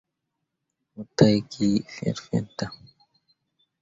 [0.93, 2.75] Mo taa gi fet fet dan.